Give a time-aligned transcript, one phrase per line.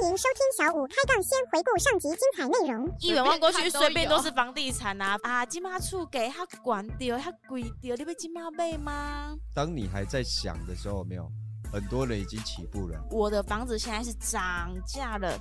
[0.00, 2.90] 欢迎收听小五开杠，先回顾上集精彩内容。
[3.00, 5.44] 一眼望过去，随便都是房地产啊啊！
[5.44, 9.36] 金妈处给他管掉，他贵掉，你被金妈背吗？
[9.54, 11.30] 当你还在想的时候，没有
[11.70, 12.98] 很多人已经起步了。
[13.10, 15.38] 我的房子现在是涨价了。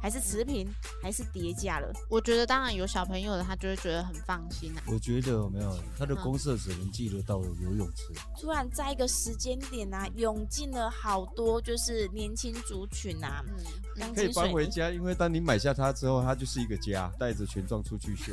[0.00, 0.68] 还是持平，
[1.02, 1.92] 还是跌价了？
[2.08, 4.82] 我觉得当然有小朋友的，他就会觉得很放心啊。
[4.86, 8.12] 我觉得有没有他的公社只能记得到游泳池。
[8.40, 13.44] 突然在一个时间点啊，涌进了好多就是年轻族群啊，
[13.96, 18.32] 嗯，可以搬回家，因为当你买下它之后，它就是一个家，带着权状出去秀。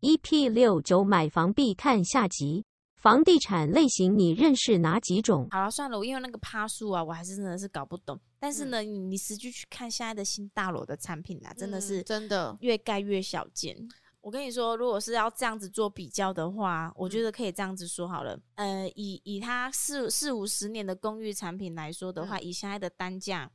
[0.00, 2.64] EP 六九买房必看下集。
[2.96, 5.46] 房地产类型你认识哪几种？
[5.52, 8.18] 好了，算了，我因为那个趴数啊，我还是真的是搞不懂。
[8.46, 13.74] 但是呢，嗯、你实际去看现在的新大楼的产品啊，真的是真的越盖越小件。
[13.76, 18.38] 嗯、我跟你说，如果是要这样子做比较的话，我觉得可以这样子说好了。
[18.54, 23.50] 嗯、呃，以以它四四五十年的公寓产品来说的话，嗯、以现在的单价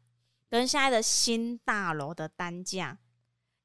[0.50, 3.00] 跟现在的新大楼的单价。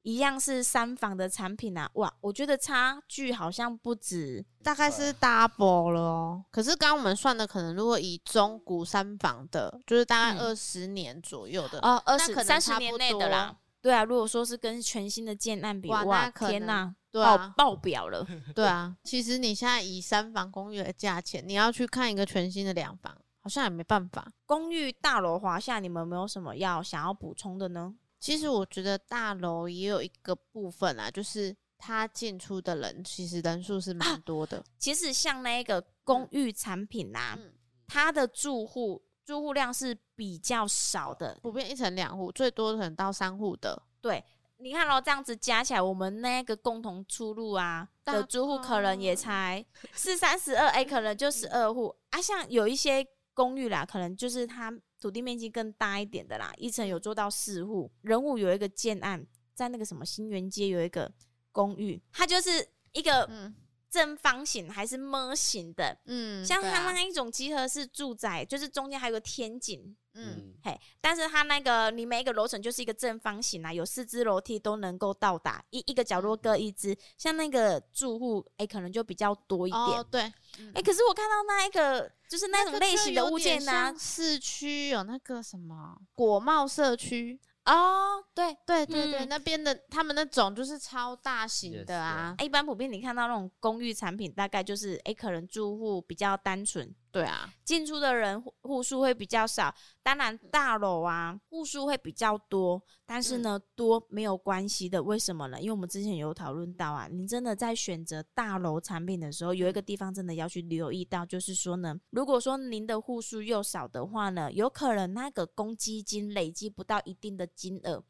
[0.06, 6.44] 一样是三房的产品啊，哇，我觉得差距好像不止，大概是 double 了哦。
[6.52, 13.56] 可是刚刚我们算的，可能如果以中古三房的，就是大概二十年左右的哦，二十三十年内的啦。
[13.82, 18.24] 对啊，如果说是跟全新的建案比，哇，哇天哪，对啊，爆表了。
[18.54, 24.30] 对啊，其实你现在以三房公寓的价钱，你要去看一个全新的两房，好像也没办法。
[24.44, 27.92] 公寓大楼华夏，你们有没有什么要想要补充的呢？
[28.26, 34.58] 其实我觉得大楼也有一个部分啊，就是它进出的人其实人数是蛮多的。
[34.58, 37.52] 啊，其实像那个公寓产品啊，嗯、
[37.86, 43.80] 它的住户住户量是比较少的，普遍一层两户，最多可能到三户的。
[44.00, 44.24] 对，
[44.56, 52.20] 你看咯，这样子加起来，我们那个共同出入啊的住户可能也才四三十二，哎，可能就十二户啊。
[52.20, 54.76] 像有一些公寓啦，可能就是它。
[55.00, 57.90] 土地面积更大一点的啦，一层有做到四户。
[58.02, 61.12] 人物有一个建案，在那个什么新园街有一个
[61.52, 63.52] 公寓，它就是一个
[63.90, 69.96] 正方形还是么形的，嗯，像它那一种集合式住宅，就是中间还有个天井。
[70.18, 76.96] 嗯，嘿，但是它那个你每一个楼层就是一个正方形啊，有四只楼梯都能够到达，一一个角落各一只。
[77.18, 79.78] 像那个住户，哎、欸，可能就比较多一点。
[79.78, 87.40] 哦，对，哎、嗯欸，可是我看到那一个就是那种类型的物件呢、啊，市区有那个什么果贸社区。
[87.64, 92.32] 哦，对对对对，嗯、那边的他们那种就是超大型的啊。
[92.38, 92.44] Yes.
[92.44, 96.94] 一般普遍你看到那种公寓产品，大概就是哎、欸，可能住户比较单纯。
[97.16, 105.58] 对啊，进出的人户数会比较少，当然大楼啊户数会比较多，但是呢、嗯、多没有关系的，为什么呢？
[105.58, 118.04] 因为我们之前有讨论到啊，你真的在选择大楼产品的时候，有一个地方真的要去留意到，就是说呢，如果说您的户数又少的话呢，有可能那个公积金累积不到一定的金额，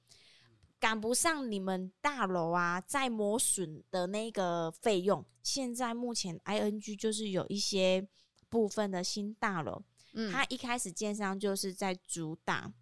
[0.80, 5.24] 赶不上你们大楼啊在磨损的那个费用。
[5.44, 8.08] 现在目前 ING 就是有一些。
[8.48, 9.82] 部分的新大楼，
[10.14, 12.72] 嗯，它一开始建商就是在主打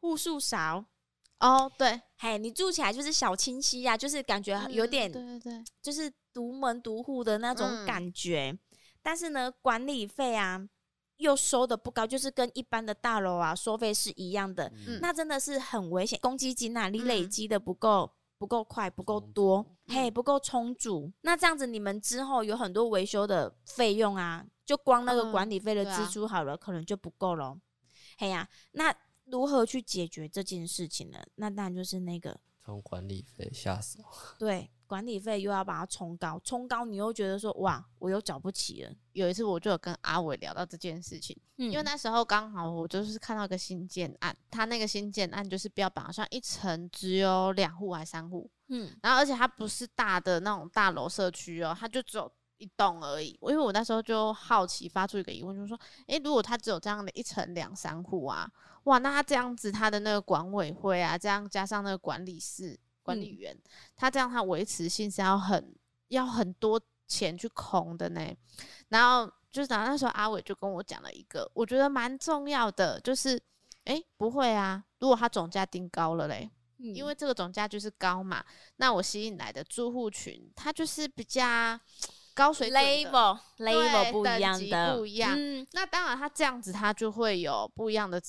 [0.00, 0.84] 户数少
[1.40, 8.52] 哦，对，嘿，你住起来就是小清新呀，就是感觉有点，对对对，就是独门独户的那种感觉。
[8.52, 8.58] 嗯、
[9.02, 10.64] 但是呢，管理费啊
[11.16, 16.18] 又收的不高，就是跟一般的大楼啊收费是一样的，嗯、那真的是很危险。
[16.22, 18.12] 公积金啊，你累积的不够。
[18.42, 21.12] 嗯不够快，不够多，嗯、嘿，不够充足。
[21.20, 27.56] 那这样子，你们之后有很多维修的费用啊，就光那个管理费的支出好了，嗯啊、可能就不够了。
[28.18, 28.92] 嘿呀、啊，那
[29.26, 31.18] 如何去解决这件事情呢？
[31.36, 34.00] 那当然就是那个从管理费下手。
[34.38, 34.68] 对。
[34.92, 38.92] 管理费又要把它冲高，冲高你又觉得说哇，我又缴不起了。
[39.14, 53.30] 有一次我就有跟阿伟聊到这件事情，嗯、因为那时候刚好我就是看到一个新建案，他那个新建案就是标榜好像一层只有两户还三户，嗯，然后而且它不是大的那种大楼社区哦，它就只有一栋而已。
[53.40, 58.46] 因为我那时候就好奇发出一个疑问，就是说，诶，如果它只有这样的一层两三户啊，
[58.84, 62.78] 哇，那他这样子他的那个管委会啊，这样加上那个管理室。
[63.02, 65.74] 管理员，嗯、他这样他维持性是要很
[66.08, 68.34] 要很多钱去空的呢。
[68.88, 73.36] 然后就是那时候阿伟就跟我讲了一个，我觉得蛮重要的，就是
[73.84, 78.44] 哎、欸、不会啊，如果他总价定高了嘞，嗯、因为这个总价就是高嘛，
[78.76, 81.78] 那我吸引来的住户群，他就是比较
[82.34, 85.34] 高水准 level level 不一样的不一样。
[85.36, 88.20] 嗯，那当然他这样子他就会有不一样的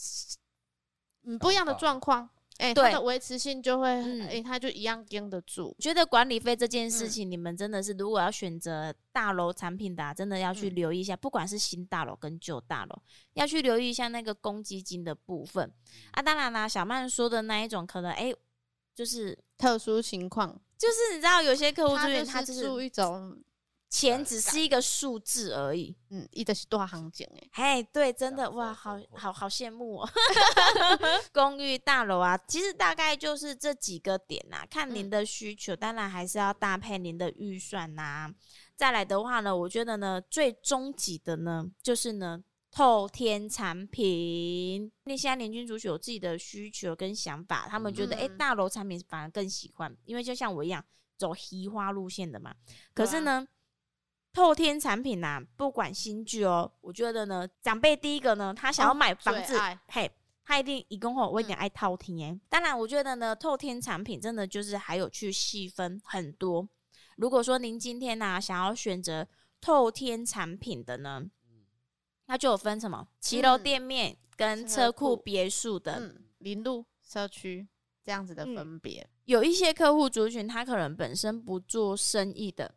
[1.24, 2.30] 嗯不一样的状况。
[2.58, 5.76] 哎、它的维持性就会，哎、嗯欸，它就一样盯得住。
[5.80, 12.96] 觉得管理费这件事情，你们真的是如果要选择大楼产品的、啊，真的要去留意一下，不管是新大楼跟旧大楼，
[13.34, 15.72] 要去留意一下那个公积金的部分
[16.12, 16.22] 啊。
[16.22, 18.36] 当然啦，小曼说的那一种，可能哎、欸，
[18.94, 23.38] 就是特殊情况，就是你知道有些客户他就是住一种。
[23.94, 30.10] 钱只是一个数字而已，嗯，一的是多少行情哎，哎，对，真的哇，好好好羡慕哦。
[31.32, 38.34] 公寓大楼啊，其实大概就是这几个点呐、啊，看您的需求，嗯、当然还是要搭配您的预算呐、啊。
[38.76, 44.92] 再来的话呢，我觉得呢，最终极的呢，就是呢，透天产品。
[45.04, 50.84] 那现在年轻族群有自己的需求跟想法，他们觉得哎、嗯，大楼产品反而更喜欢，因为就像我一样
[51.16, 52.56] 走移花路线的嘛。
[52.96, 53.46] 可是呢。
[54.34, 60.12] 透天产品呐、啊，不管新旧哦，我觉得呢，长辈第一个呢，他想要买房子，哦、嘿，
[60.44, 62.42] 他一定一共后我一定爱透天。
[62.50, 66.68] 当然，我觉得呢，透天产品真的就是还有去细分很多。
[67.18, 69.28] 如果说您今天呢、啊、想要选择
[69.62, 71.24] 透天产品的呢，
[72.26, 77.68] 那就有分什么骑楼店面跟车库别墅的，嗯，临路社区
[78.04, 79.10] 这样子的分别、嗯。
[79.26, 82.74] 有一些客户族群，他可能本身不做生意的。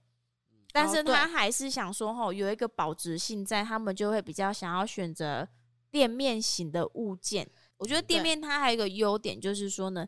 [0.76, 5.48] 但是他还是想说，吼，有一个保值性在，他们就会比较想要选择
[5.90, 7.48] 店面型的物件。
[7.78, 10.06] 我觉得店面它还有一个优点，就是说呢，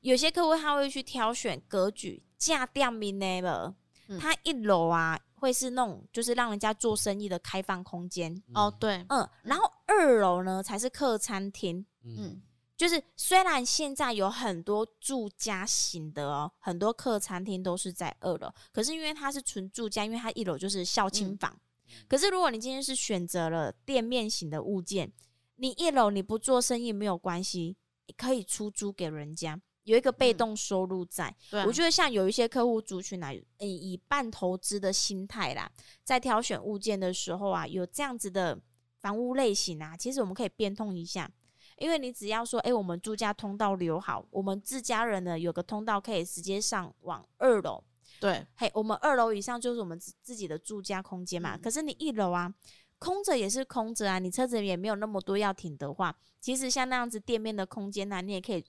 [0.00, 3.74] 有些客户他会去挑选格局架店面的了，
[4.20, 8.42] 他一楼啊会是那种就是让人家做生意的开放空间。
[8.54, 12.40] 哦，对，嗯，然后二楼呢才是客餐厅，嗯。
[12.76, 21.52] 就是虽然现在有很多住家型的哦，很多客餐厅都是在二楼，可是因为它是纯住家，因为它一楼就是孝亲房。
[21.86, 22.04] 嗯。
[22.08, 25.12] 可是如果你今天是选择了店面型的物件，
[25.56, 27.76] 你一楼你不做生意没有关系，
[28.16, 31.32] 可以出租给人家，有一个被动收入在。
[31.52, 31.62] 嗯。
[31.62, 31.66] 啊。
[31.68, 35.70] 我觉得像有一些客户族群来，嗯，以半投资的心态啦，
[36.02, 38.58] 在挑选物件的时候啊，有这样子的
[38.98, 41.30] 房屋类型啊，其实我们可以变通一下。
[41.76, 47.82] 因为你只要说，哎、欸，我们住家通道留好，我们自家人呢有个通道可以直接上往二楼。
[48.20, 51.56] 对，嘿，我们二楼以上就是我们自自己的住家空间嘛。
[51.56, 52.52] 嗯、可是你一楼啊，
[52.98, 58.64] 空着也是空着啊，你车子也没有那么多要停的话，其实像那样子店面的空间呢、啊，你也可以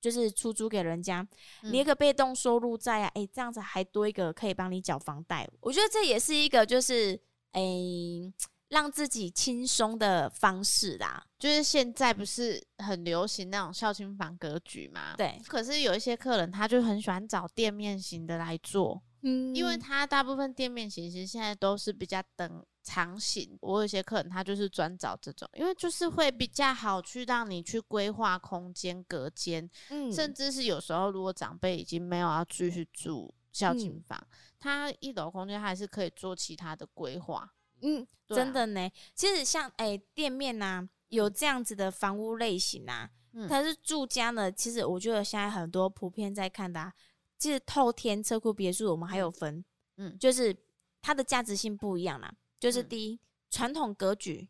[0.00, 1.26] 就是出租给人家，
[1.62, 5.48] 嗯、你一个被动收入在啊，哎、欸，这样子还多一个可以帮你缴房贷。
[5.60, 7.18] 我觉得这也是一个就是
[7.52, 7.60] 哎。
[7.60, 8.32] 欸
[8.72, 15.14] 让自己轻松的方式啦，就是现在不是很流行那种孝亲房格局嘛？
[15.14, 15.38] 对。
[15.46, 23.58] 可是有一些客人他就很喜欢找店面型的来做，嗯，因为他大部分店面型其实现在都是比较等长型。
[23.60, 37.52] 我有一些客人他就是专找这种，因为就是会比较好去让你去规划空间隔间，嗯，甚至是有时候如果长辈已经没有要继续住孝亲房，嗯，他一楼空间还是可以做其他的规划。
[37.82, 38.90] 嗯，真的呢。
[39.14, 43.10] 其实像诶、欸、店面呐、啊，有这样子的房屋类型啊，
[43.48, 44.50] 它、嗯、是住家呢。
[44.50, 46.92] 其实我觉得现在很多普遍在看的、啊，
[47.38, 49.64] 其实透天车库别墅，我们还有分，
[49.96, 50.56] 嗯，就是
[51.00, 52.32] 它的价值性不一样啦。
[52.60, 53.18] 就是第一，
[53.50, 54.48] 传、嗯、统格局，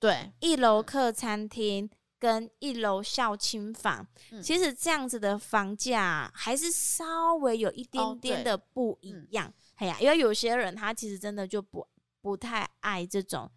[0.00, 1.88] 对，一楼客餐厅
[2.18, 9.54] 跟一楼孝亲房、嗯，其实这样子的房价还是稍微有一点点的不一样。
[9.76, 11.86] 哎、哦、呀、嗯，因为有些人他其实真的就不。
[12.22, 13.50] 不太爱这种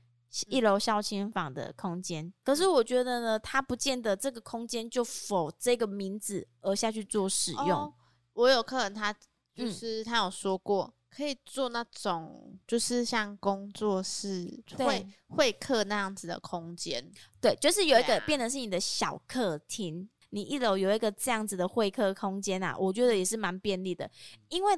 [0.48, 7.70] 一楼孝亲房的空间、嗯，可是我觉得呢，它不见得这个空间就否这个名字而下去做使用。
[7.70, 7.94] 哦、
[8.34, 9.16] 我有客人，他
[9.54, 17.10] 就是他有说过、嗯，可以做那种就是像工作室会会客那样子的空间。
[17.40, 24.12] 对，就是有一个变成是你的小客厅、啊，你一楼有一个这样子的会客空间啊，我觉得也是蛮便利的，
[24.50, 24.78] 因为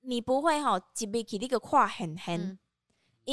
[0.00, 2.58] 你不会哈，吉比奇那个跨很很。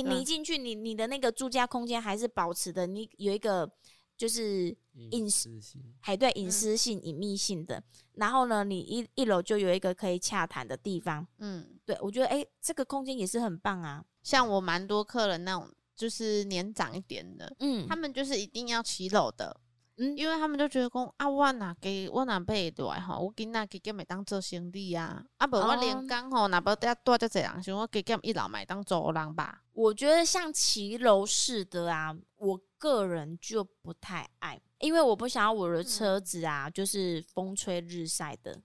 [0.03, 3.69] 嗯你你一进去，你你的那个住家空间还是保持的，你有一个
[4.17, 4.75] 就是
[5.11, 7.81] 隐私性，还对隐私性、隐秘性的。
[8.13, 11.25] 然后呢，你一一楼就有一个可以洽谈的地方。
[11.39, 14.03] 嗯，对，我觉得哎、欸，这个空间也是很棒啊。
[14.23, 19.61] 像我蛮多客人那种，就是年长一点的，嗯，他们就是一定要骑楼的。
[19.97, 29.61] 嗯，因为他们就觉得讲啊，我哪给我哪辈的吼，我囡仔给给买当做生意啊，啊不，我连工吼，哪不得多这这样，想我给给一老买当走廊吧。
[29.71, 38.61] 我觉得像骑楼式的啊，我个人就不太爱，因为我不想要我的车子啊，嗯、就是风吹日晒的。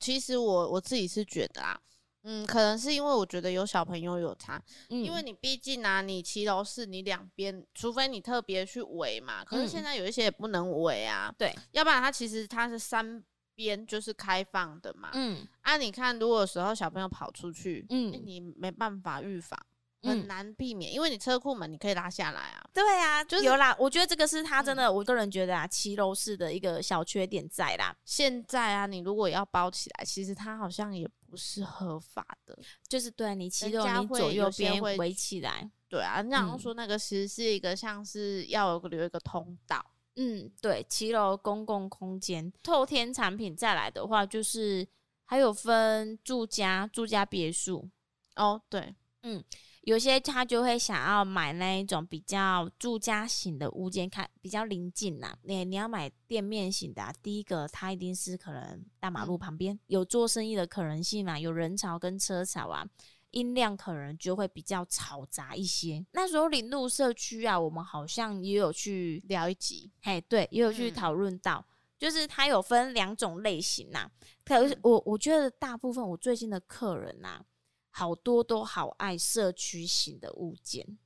[0.00, 1.78] 其实我我自己是觉得啊。
[2.24, 13.22] 嗯，可能是因为我觉得有小朋友有差，嗯、因为你毕竟啊，你骑楼是你两边，除非你特别去围嘛，可是现在有一些也不能围啊，对、嗯，要不然它其实它是三
[13.54, 15.10] 边就是开放的嘛。
[15.14, 19.58] 嗯，啊，你看，如果有时候小朋友跑出去，嗯，你没办法预防。
[20.02, 22.68] 很难避免，因为你车库门你可以拉下来啊。
[22.72, 23.74] 对啊，就是有啦。
[23.78, 27.94] 我觉得这个是他真的，我个人觉得啊，骑楼式的一个小缺点在啦。
[28.04, 32.58] 现在啊，你如果要包起来，其实它好像也不是合法的。
[32.88, 35.70] 就是对你骑楼，你左右边围起来。
[35.88, 39.84] 对啊，你想说那个其实是一个像是要留一个通道。
[40.16, 44.86] 嗯，对，骑楼公共空间透天产品再来的话，就是
[45.26, 47.88] 还有分住家、住家别墅。
[48.34, 49.42] 哦，对，嗯。
[49.82, 55.36] 有些他就会想要买那一种比较住家型的物件，看比较临近呐。
[55.42, 62.86] 你你要买店面型的，啊，第一个它一定是可能大马路旁边，嗯、有做生意的可能性嘛，有人潮跟车潮啊，
[63.32, 66.06] 音量可能就会比较嘈杂一些。
[66.12, 74.08] 那时候林路社区啊，我们好像也有去聊一集，嘿，对，也有去讨论到，嗯、就是它有分两种类型呐。
[74.44, 77.44] 可是我我觉得大部分我最近的客人呐，啊。
[77.92, 80.98] 好多都好爱社区型的物件，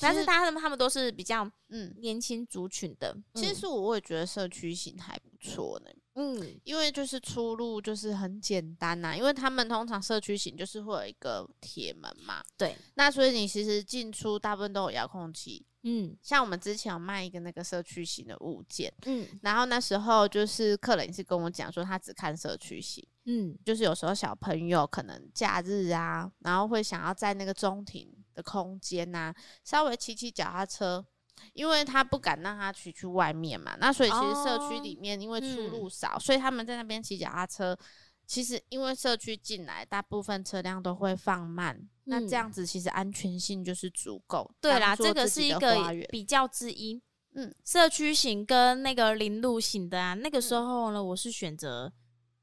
[0.00, 1.94] 但是他们他们都是比较嗯。
[2.00, 3.14] 年轻族群的。
[3.34, 23.06] 其实我也觉得社区型还不错呢，嗯，因为就是出入就是很简单呐，因为他们通常社区型就是会有一个铁门嘛，对，那所以你其实进出大部分都有遥控器，嗯，像我们之前有卖一个那个社区型的物件，嗯，然后那时候就是客人是跟我讲说他只看社区型。
[23.30, 31.04] 嗯，就是有时候小朋友可能假日啊，然后会想要在那个中庭的空间呐，稍微骑骑脚踏车，
[31.52, 33.76] 因为他不敢让他骑去外面嘛。
[33.78, 37.78] 那所以其实社区里面因为出入少，哦嗯、所以他们在那边骑脚踏车。
[38.26, 44.50] 其实因为社区进来，大部分车辆都会放慢，嗯、那这样子其实安全性就是足够。
[44.60, 45.76] 对啦，这个是一个
[46.10, 47.02] 比较之一。
[47.34, 51.92] 嗯，社区型跟那个林路型的啊，那个时候呢，我是选择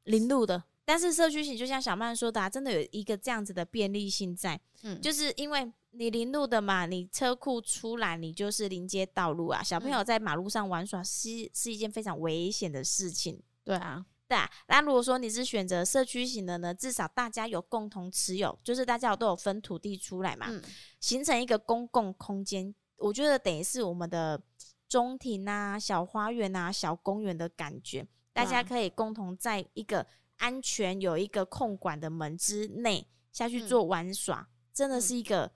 [0.06, 0.63] 临路的。
[0.86, 14.48] 但是社区型就像小曼说的啊，真的有一个这样子的便利性在，嗯，就是因为你临路的嘛，你车库出来，你就是临街道路啊，小朋友在马路上玩耍是是一件非常危险的事情，对啊，对啊。
[14.68, 20.62] 那如果说你是选择社区型的呢，至少大家有共同持有，就是大家都有分土地出来嘛，嗯，
[21.00, 24.39] 形成一个公共空间，我觉得等于是我们的
[24.88, 30.06] 中庭啊、小花园啊、小公园的感觉，大家可以共同在一个。
[30.38, 35.51] 安全有一个控管的门之内下去做玩耍，嗯、真的是一个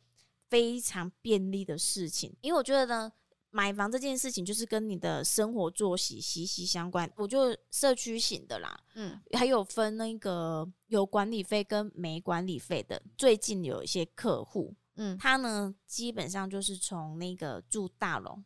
[0.48, 2.36] 非常便利的事情。
[2.42, 3.12] 因为我觉得呢，
[3.52, 7.12] 买房这件事情就是跟你的生活作息息息相关。
[7.18, 13.02] 我就社区型的啦，嗯，还有分那个有管理费跟没管理费的。
[13.18, 18.44] 最近有一些客户，嗯，他呢基本上就是从那个住大楼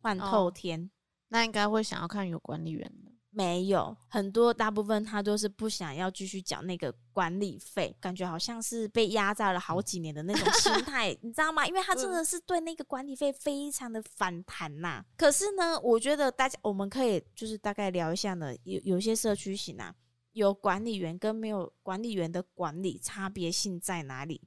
[0.00, 0.90] 换透天，哦，
[1.28, 3.11] 那应该会想要看有管理员的。
[3.34, 11.66] 没有很多，大部分他都是不想要继续缴那个管理费，感觉好像是被压榨了好几年的那种心态，你知道吗？
[11.66, 15.04] 因为他真的是对那个管理费非常的反弹呐、啊。
[15.16, 19.94] 可是呢，我觉得大家我们可以就是大概聊一下呢，有有些社区型啊，
[20.32, 24.42] 有管理员跟没有管理员的管理差别性在哪里？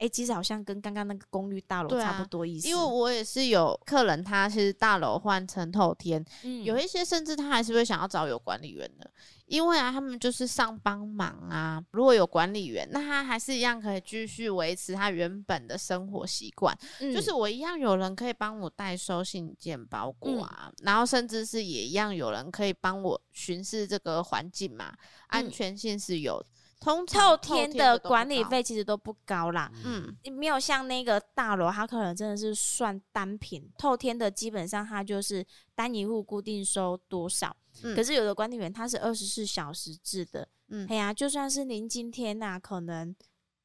[0.00, 2.66] 哎、欸，其实好像跟刚刚那个公寓大楼差不多意思。
[2.66, 9.10] 啊、因为我也是有客人，他是大楼换成透天，嗯，有一些甚至他还是会想要找有管理员的，
[9.44, 11.84] 因为啊，他们就是上帮忙啊。
[11.90, 24.94] 如果有管理员，那他还是一样可以继续维持他原本的生活习惯，嗯、就是我一样有人可以帮我代收信件包裹啊，嗯、然后甚至是也一样有人可以帮我巡视这个环境嘛，
[25.26, 26.42] 安全性是有。
[26.80, 33.70] 通透天的管理费其实都不高啦，嗯，没有像那个大楼，它可能真的是算单品。
[33.76, 43.14] 透天的基本上它就是单一户固定收多少，嗯、可是有的管理员他是二十四小时制的，嗯，哎呀，就算是您今天呐、啊，可能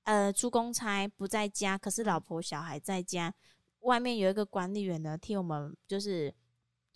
[0.03, 3.34] 呃出公差不在家，可是老婆小孩在家，
[3.79, 6.34] 外面有一个管理员呢替我们就是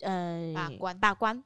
[0.00, 1.42] 呃把关把关。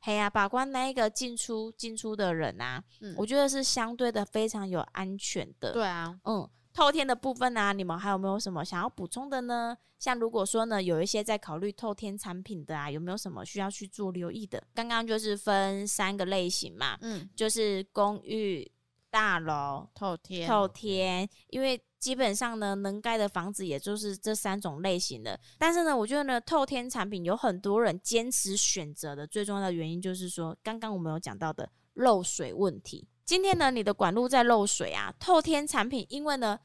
[0.00, 5.72] 嘿呀，把关那一个进出进出的人啊，嗯、我觉得是相对的非常有安全的。
[5.72, 9.76] 对啊，嗯，透天的部分啊，你们还有没有什么想要补充的呢？
[9.98, 14.62] 像如果说呢，有一些在考虑透天产品的啊，有没有什么需要去做留意的？
[14.74, 18.70] 刚刚就是分三个类型嘛，嗯，就是公寓、
[19.16, 21.82] 大楼、透天、透天，因为。
[21.98, 25.40] 基本上呢，能盖的房子也就是这三种类型的。
[25.58, 33.08] 但是呢，我觉得呢，透天产品有很多人坚持选择的最重要的原因就是说，刚刚我们有讲到的漏水问题。
[33.24, 36.60] 今天呢，你的管路在漏水啊，透天产品，因为呢，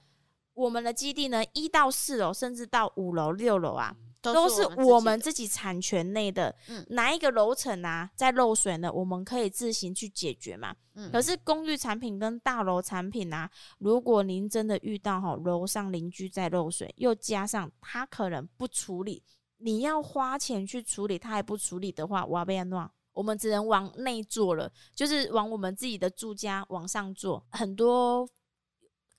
[0.53, 6.56] 我们的基地呢，一到四楼甚至到五楼、六楼啊，都是我们自己产权内的。
[6.68, 8.92] 嗯，哪一个楼层啊在漏水呢？
[8.92, 10.75] 我们可以自行去解决嘛。
[10.94, 13.50] 嗯，可是公寓产品跟大楼产品啊，
[13.80, 19.24] 如果您真的遇到哈楼上邻居在漏水，又加上他可能不处理，
[19.58, 22.90] 你要花钱去处理，他还不处理的话，我要被乱。
[23.13, 27.46] 我们只能往内做了，就是往我们自己的住家往上做。
[27.50, 28.25] 很多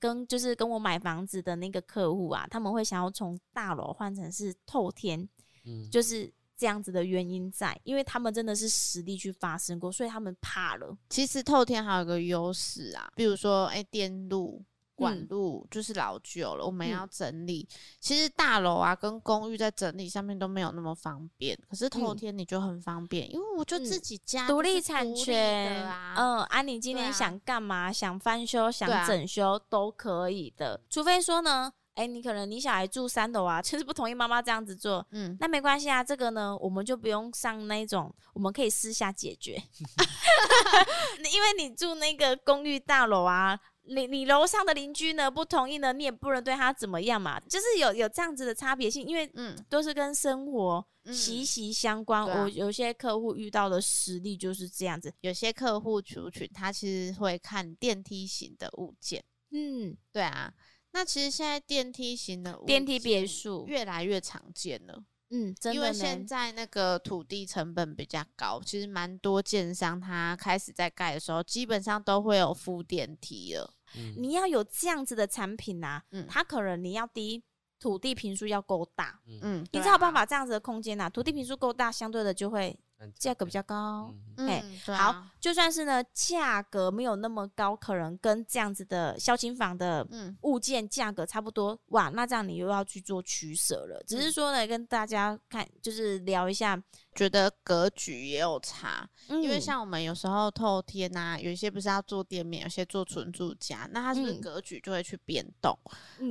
[0.02, 5.28] 跟就是跟我买房子的那个客户啊，他们会想要从大楼换成是透天，
[5.64, 10.99] 嗯，就是这样子的原因在，因为他们真的是实地去发生过，所以他们怕了。
[11.09, 14.64] 其实透天还有个优势啊，比如说哎电路。
[14.94, 17.66] 管路就是老旧了，我们要整理。
[17.70, 26.14] 嗯、其实大楼啊跟公寓在整理上面都没有那么方便，可是头天你就很方便，嗯、因为我就自己家独立产权啊。
[26.16, 27.72] 嗯，啊，你今天想干嘛？
[27.82, 39.54] 啊、想翻修、想整修都可以的，除非说呢，哎、欸，你可能你小孩住三楼啊， 就是不同意妈妈这样子做，嗯，那没关系啊，这个呢，我们就不用上那种，我们可以私下解决，
[41.32, 43.58] 因为你住那个公寓大楼啊。
[43.84, 52.22] 你你楼上的邻居呢不同意呢，你也不能对他怎么样嘛，就是有有这样子的差别性，因为嗯都是跟生活息息相关。
[52.22, 60.52] 嗯、我有些客户遇到的实例就是这样子，有些客户族群他其实会看电梯型的物件，嗯，对啊，
[60.92, 65.02] 那其实现在电梯型的电梯别墅越来越常见了。
[65.32, 73.72] 嗯，真的，因为现在那个土地成本比较高，其实蛮多建商他开始在盖的时候，基本上都会有附电梯了。
[73.96, 77.42] 嗯，你要有这样子的产品啊，嗯，它可能你要第一
[77.80, 82.78] 土地坪数要够大，嗯，你才有办法这样子的空间呐，土地坪数够大，相对的就会。
[83.18, 90.06] 价格比较高，哎，好，就算是呢，价格没有那么高，可能跟这样子的小型房的
[90.42, 94.02] 物件价格差不多，哇，那这样你又要去做取舍了。
[94.06, 96.80] 只是说呢，跟大家看，就是聊一下，
[97.14, 105.78] 觉得格局也有差，因为像我们有时候透天呐，有一些不是要做店面，有些做纯住家，那它是不是格局就会去变动？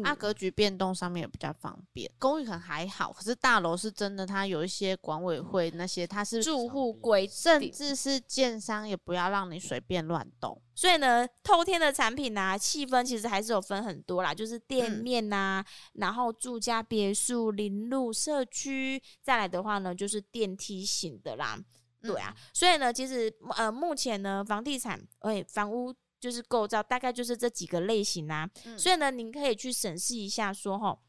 [0.02, 2.12] 那格局变动上面也比较方便。
[2.18, 6.72] 公寓可能还好，可是大楼是真的，它有一些管委会那些，它是住。
[6.72, 10.62] 户规，甚至是建商也不要让你随便乱动。
[10.82, 21.56] 所以呢，透天的产品啊，细分其实还是有分很多啦，就是店面呐、啊，嗯、然后住家别墅、林路社区，再来的话呢，就是电梯型的啦。
[22.02, 28.50] 对啊，嗯、所以呢，其实呃，目前呢，房地产哎，房屋就是构造大概就是这几个类型啊。
[28.66, 31.00] 嗯、所以呢，您可以去审视一下说，说哈，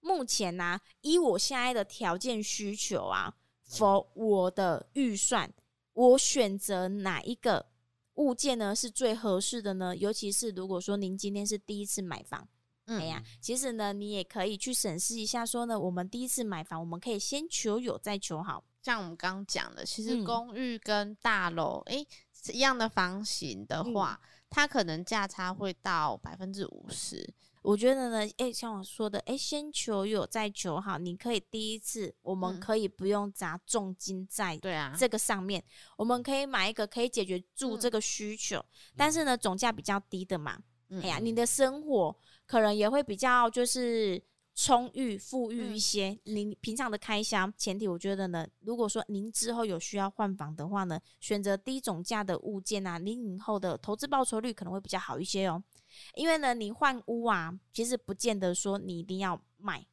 [0.00, 3.32] 目前呢、啊，依我现在的条件需求啊。
[3.64, 5.48] 否，我的预算，
[5.92, 7.70] 我选择哪一个
[8.14, 9.96] 物件呢是最合适的呢？
[9.96, 12.46] 尤其是如果说您今天是第一次买房，
[12.86, 18.64] 嗯，哎呀，其实呢，你也可以去审视一下，说呢，我们第一次买房，我们可以先求有，再求好。
[18.82, 27.32] 像我们刚刚讲的，其实公寓跟大楼，哎、嗯，一样的房型的话，嗯、它可能价差会到百分之五十。
[27.62, 30.98] 我觉得呢，诶、欸，像我说的，诶、欸，先求有再求好。
[30.98, 40.58] 你可以第一次，我们可以不用砸重金在对啊这个上面，嗯、我们可以买一个可以解决住这个需求，嗯、但是呢，总价比较低的嘛。
[40.88, 44.20] 嗯、哎呀，你的生活可能也会比较就是
[44.56, 46.08] 充裕富裕一些。
[46.24, 55.62] 嗯、你平常的开销，前提我觉得呢，如果说您之后有需要换房的话呢，选择低总价的物件啊，您以后的投资报酬率可能会比较好一些哦。
[56.14, 59.86] 因为呢，你换屋啊，其实不见得说你一定要卖，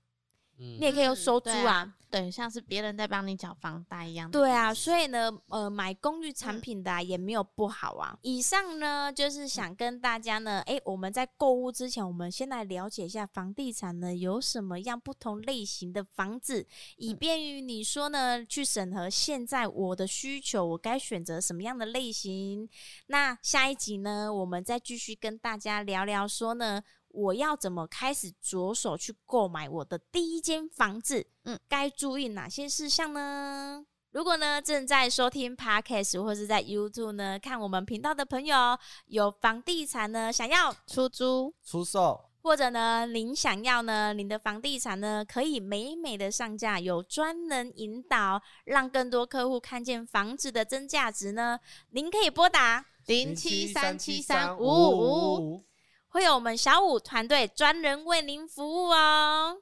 [0.59, 1.95] 嗯、你也可以用收租啊。
[2.11, 4.31] 对，像是别人在帮你缴房贷一样。
[4.31, 8.13] 对啊，所以呢，呃，买公寓产品的、啊、也没有不好啊。
[8.15, 16.65] 嗯、以上呢，就是想跟大家呢，哎，我们在购物之前，我们先来了解一下房地产呢有什么样不同类型的房子，
[16.97, 22.67] 以便于你说呢去审核现在我的需求，我该选择什么样的类型。
[23.05, 26.81] 那下一集呢，我们再继续跟大家聊聊说呢。
[27.19, 31.25] 我要怎么开始着手去购买我的第一间房子？
[31.43, 33.85] 嗯，该注意哪些事项呢？
[34.11, 51.59] 如果呢正在收听 Podcast 或是在 YouTube 呢看我们频道的朋友，有房地产呢想要出租、出售，或者呢您想要呢您的房地产呢可以美美的上架，有专人引导，让更多客户看见房子的真价值呢？
[51.91, 55.68] 您可以拨打零七三七三五五五五。
[56.11, 59.55] 会有我们小五团队专人为您服务哦。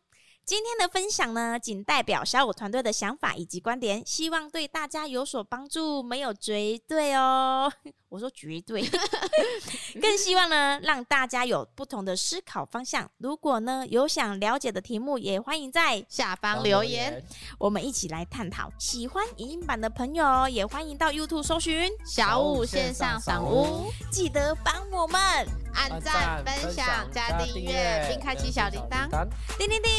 [0.45, 7.69] 今天的分享呢，仅代表小五团队的想法以及观点，希望对大家有所帮助，没有绝对哦。
[8.07, 8.89] 我说绝对，
[10.01, 13.11] 更希望呢，让大家有不同的思考方向。
[13.17, 17.21] 如果呢有想了解的题目，也欢迎在下方留言，
[17.59, 18.71] 我们一起来探讨。
[18.79, 25.19] 喜欢影音版的朋友，也欢迎到 YouTube 搜寻小五线上赏屋，记得帮我们
[25.77, 29.07] 按赞、分享、加订阅，并开启小铃铛，
[29.57, 29.91] 叮叮叮。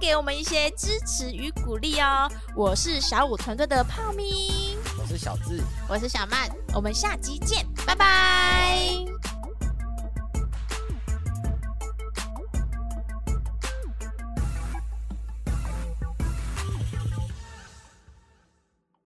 [0.00, 2.30] 给我们一些支持与鼓励哦！
[2.54, 9.17] 我是小五团队的泡咪，我是小智，我是小曼，我们下集见，拜拜。